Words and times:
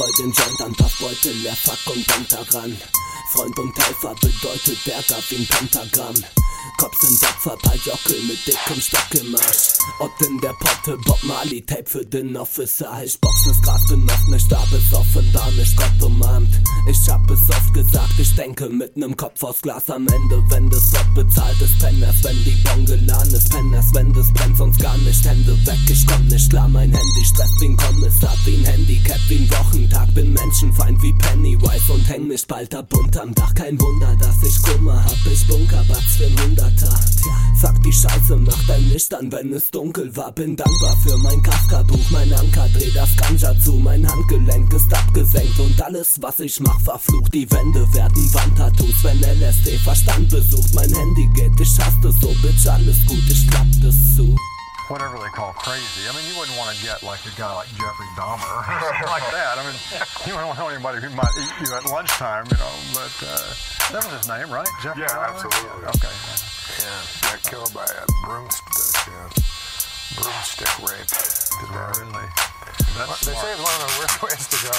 den 0.00 0.32
Joint 0.32 0.60
an 0.62 0.72
Bauchbeutel 0.72 1.32
leer, 1.42 1.56
fuck 1.56 1.94
und 1.94 2.08
denk 2.08 2.28
daran. 2.30 2.76
Freund 3.30 3.58
und 3.58 3.76
Helfer 3.76 4.14
bedeutet 4.20 4.86
Ärger 4.86 5.22
wie 5.28 5.36
ein 5.36 5.46
Pentagramm. 5.46 6.14
Kopf 6.78 6.98
sind 7.00 7.22
Opfer, 7.22 7.56
paar 7.62 7.76
Jockel 7.76 8.20
mit 8.22 8.46
dickem 8.46 8.80
Stock 8.80 9.06
im 9.12 9.34
Arsch. 9.34 9.78
Ott 10.00 10.20
in 10.26 10.40
der 10.40 10.54
Potte, 10.54 10.96
Bob 11.04 11.22
Marley, 11.24 11.60
Tape 11.60 11.84
für 11.86 12.04
den 12.04 12.36
Officer. 12.36 13.02
Ich 13.04 13.20
box 13.20 13.44
das 13.46 13.62
Gras, 13.62 13.86
bin 13.88 14.04
noch 14.04 14.26
nicht 14.28 14.50
da, 14.50 14.64
bis 14.70 14.92
offenbar 14.92 15.50
nicht 15.52 15.76
Gott 15.76 16.02
umarmt. 16.02 16.48
Ich 16.88 17.08
hab 17.08 17.30
es 17.30 17.48
oft 17.50 17.74
gesagt, 17.74 18.18
ich 18.18 18.34
denke 18.34 18.68
mit 18.68 18.96
nem 18.96 19.16
Kopf 19.16 19.42
aus 19.42 19.60
Glas 19.60 19.90
am 19.90 20.06
Ende. 20.08 20.42
Wenn 20.48 20.70
das 20.70 20.90
Gott 20.92 21.14
bezahlt 21.14 21.60
ist, 21.60 21.78
Penners, 21.78 22.16
wenn 22.22 22.42
die 22.44 22.56
Bon 22.64 22.86
geladen 22.86 23.34
ist, 23.34 23.50
Penners, 23.50 23.86
wenn 23.92 24.12
das 24.12 24.32
brennt, 24.32 24.56
sonst 24.56 24.80
gar 24.80 24.96
nicht. 24.98 25.24
Hände 25.24 25.56
weg, 25.66 25.78
ich 25.88 26.06
komm 26.06 26.26
nicht 26.26 26.50
klar, 26.50 26.68
mein 26.68 26.90
Handy 26.90 27.24
stresst 27.24 27.60
wie 27.60 27.71
Menschenfeind 30.62 31.02
wie 31.02 31.12
Pennywise 31.14 31.92
und 31.92 32.08
häng 32.08 32.28
mich 32.28 32.46
bald 32.46 32.72
ab 32.74 32.86
unterm 32.94 33.34
Dach. 33.34 33.52
Kein 33.54 33.80
Wunder, 33.80 34.16
dass 34.20 34.42
ich 34.44 34.62
Kummer 34.62 35.04
hab, 35.04 35.16
ich 35.26 35.46
Bunkerbatz 35.48 36.16
für 36.16 36.42
Hunderter. 36.42 37.00
Fuck 37.60 37.82
die 37.82 37.92
Scheiße, 37.92 38.36
mach 38.36 38.66
dein 38.66 38.88
Licht 38.88 39.12
an, 39.14 39.30
wenn 39.32 39.52
es 39.52 39.70
dunkel 39.70 40.14
war. 40.16 40.30
Bin 40.32 40.56
dankbar 40.56 40.96
für 41.02 41.16
mein 41.18 41.42
Kafka-Buch, 41.42 42.10
mein 42.10 42.32
Anker, 42.32 42.68
dreh 42.74 42.90
das 42.92 43.16
Ganja 43.16 43.58
zu. 43.58 43.72
Mein 43.72 44.08
Handgelenk 44.08 44.72
ist 44.72 44.92
abgesenkt 44.92 45.58
und 45.58 45.82
alles, 45.82 46.20
was 46.20 46.38
ich 46.40 46.60
mach, 46.60 46.80
verflucht. 46.80 47.34
Die 47.34 47.50
Wände 47.50 47.86
werden 47.94 48.34
Wandtattoos, 48.34 49.02
wenn 49.02 49.20
LSD 49.20 49.78
Verstand 49.78 50.28
besucht. 50.30 50.74
Mein 50.74 50.92
Handy 50.94 51.28
geht, 51.34 51.60
ich 51.60 51.78
hasse 51.78 52.12
so, 52.20 52.28
Bitch, 52.42 52.66
alles 52.68 53.04
gut, 53.06 53.22
ich 53.28 53.50
zu. 53.50 53.61
Whatever 54.92 55.16
they 55.16 55.32
call 55.32 55.56
crazy. 55.56 56.04
I 56.04 56.12
mean, 56.12 56.20
you 56.28 56.36
wouldn't 56.36 56.52
want 56.60 56.76
to 56.76 56.78
get 56.84 57.00
like 57.00 57.24
a 57.24 57.32
guy 57.40 57.48
like 57.56 57.72
Jeffrey 57.72 58.10
Dahmer 58.12 58.44
or 58.44 58.60
something 58.76 59.08
like 59.08 59.24
that. 59.36 59.56
I 59.56 59.64
mean, 59.64 59.78
you 60.28 60.36
wouldn't 60.36 60.52
want 60.52 60.60
anybody 60.68 61.00
who 61.00 61.08
might 61.16 61.32
eat 61.40 61.52
you 61.64 61.72
at 61.72 61.88
lunchtime, 61.88 62.44
you 62.52 62.60
know. 62.60 62.74
But 62.92 63.14
uh, 63.24 63.40
that 63.96 64.04
was 64.04 64.12
his 64.12 64.28
name, 64.28 64.52
right? 64.52 64.68
Jeffrey 64.84 65.08
Yeah, 65.08 65.16
Dahmer? 65.16 65.32
absolutely. 65.32 65.88
Okay. 65.96 66.12
Yeah, 66.84 67.00
got 67.24 67.40
killed 67.48 67.72
by 67.72 67.88
a 67.88 68.04
broomstick. 68.28 69.08
Yeah. 69.08 69.32
Broomstick 70.20 70.72
rape. 70.84 71.08
Really? 71.72 72.28
That's 73.00 73.24
They 73.24 73.32
smart. 73.32 73.48
say 73.48 73.52
it's 73.56 73.64
one 73.64 73.72
of 73.72 73.80
the 73.80 73.92
worst 73.96 74.16
ways 74.20 74.44
to 74.44 74.58
go. 74.60 74.76